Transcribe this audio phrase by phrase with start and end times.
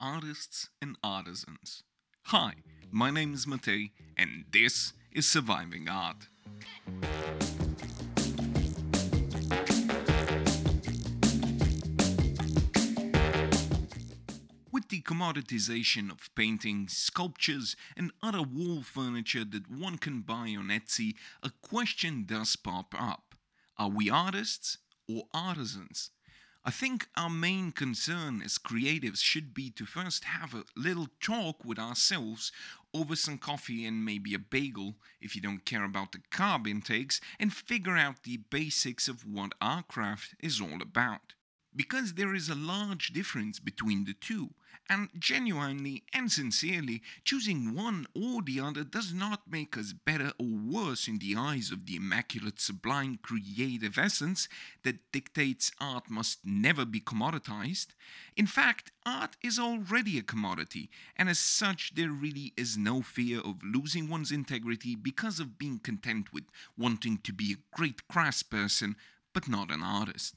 [0.00, 1.82] artists and artisans.
[2.24, 2.54] Hi,
[2.90, 6.28] my name is Matei, and this is Surviving Art.
[14.70, 20.68] With the commoditization of paintings, sculptures, and other wall furniture that one can buy on
[20.68, 23.34] Etsy, a question does pop up
[23.78, 24.78] Are we artists
[25.08, 26.10] or artisans?
[26.68, 31.64] I think our main concern as creatives should be to first have a little talk
[31.64, 32.50] with ourselves
[32.92, 37.20] over some coffee and maybe a bagel if you don't care about the carb intakes
[37.38, 41.34] and figure out the basics of what our craft is all about.
[41.76, 44.54] Because there is a large difference between the two,
[44.88, 50.46] and genuinely and sincerely, choosing one or the other does not make us better or
[50.46, 54.48] worse in the eyes of the immaculate, sublime, creative essence
[54.84, 57.88] that dictates art must never be commoditized.
[58.36, 63.40] In fact, art is already a commodity, and as such, there really is no fear
[63.40, 66.44] of losing one's integrity because of being content with
[66.78, 68.94] wanting to be a great craftsperson
[69.34, 70.36] but not an artist.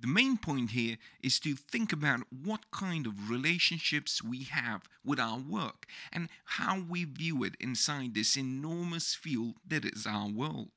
[0.00, 5.18] The main point here is to think about what kind of relationships we have with
[5.18, 10.70] our work and how we view it inside this enormous field that is our world.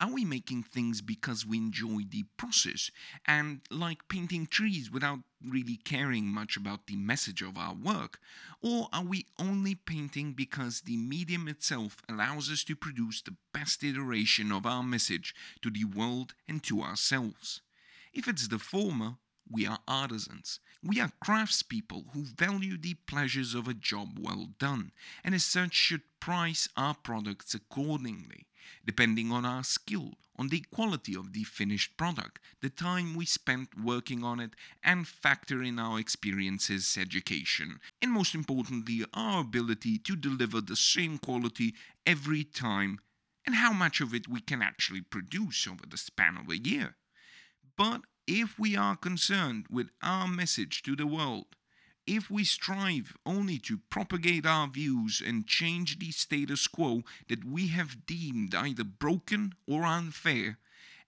[0.00, 2.90] Are we making things because we enjoy the process
[3.24, 8.18] and like painting trees without really caring much about the message of our work?
[8.62, 13.84] Or are we only painting because the medium itself allows us to produce the best
[13.84, 17.60] iteration of our message to the world and to ourselves?
[18.12, 20.58] If it's the former, we are artisans.
[20.82, 25.74] We are craftspeople who value the pleasures of a job well done, and as such
[25.74, 28.46] should price our products accordingly,
[28.84, 33.80] depending on our skill, on the quality of the finished product, the time we spent
[33.80, 40.16] working on it, and factor in our experiences, education, and most importantly, our ability to
[40.16, 41.74] deliver the same quality
[42.06, 42.98] every time,
[43.46, 46.96] and how much of it we can actually produce over the span of a year.
[47.80, 51.46] But if we are concerned with our message to the world,
[52.06, 57.68] if we strive only to propagate our views and change the status quo that we
[57.68, 60.58] have deemed either broken or unfair,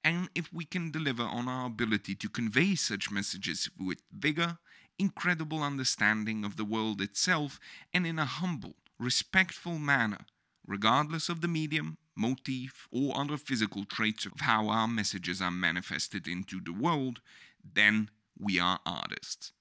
[0.02, 4.56] and if we can deliver on our ability to convey such messages with vigor,
[4.98, 7.60] incredible understanding of the world itself,
[7.92, 10.24] and in a humble, respectful manner,
[10.66, 16.28] regardless of the medium, motif, or other physical traits of how our messages are manifested
[16.28, 17.20] into the world,
[17.62, 19.52] then we are artists.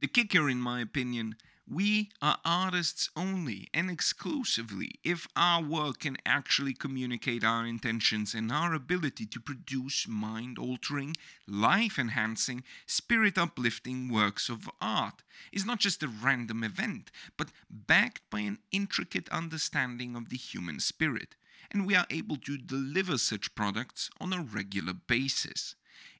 [0.00, 1.36] The kicker, in my opinion,
[1.68, 8.52] we are artists only and exclusively if our work can actually communicate our intentions and
[8.52, 11.16] our ability to produce mind altering,
[11.48, 18.22] life enhancing, spirit uplifting works of art is not just a random event, but backed
[18.30, 21.34] by an intricate understanding of the human spirit
[21.70, 25.74] and we are able to deliver such products on a regular basis.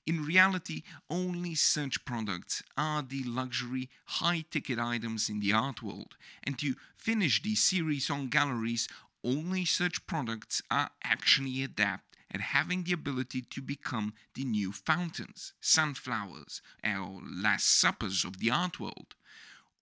[0.06, 6.16] In reality, only such products are the luxury, high ticket items in the art world,
[6.44, 8.88] and to finish the series on galleries,
[9.24, 15.52] only such products are actually adept at having the ability to become the new fountains,
[15.60, 19.15] sunflowers, or last suppers of the art world.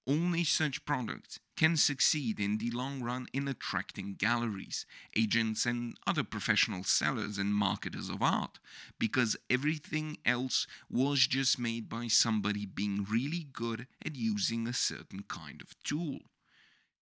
[0.07, 4.85] Only such products can succeed in the long run in attracting galleries,
[5.17, 8.59] agents, and other professional sellers and marketers of art,
[8.99, 15.23] because everything else was just made by somebody being really good at using a certain
[15.23, 16.19] kind of tool.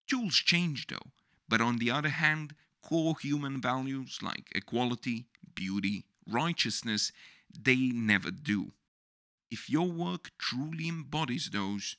[0.07, 1.11] Tools change though,
[1.49, 7.11] but on the other hand, core human values like equality, beauty, righteousness,
[7.59, 8.73] they never do.
[9.51, 11.97] If your work truly embodies those,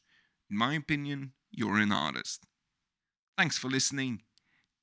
[0.53, 2.45] in my opinion, you're an artist.
[3.35, 4.21] Thanks for listening.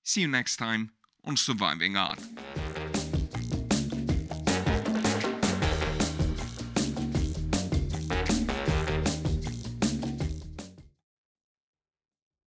[0.02, 0.90] See you next time
[1.24, 2.18] on Surviving Art.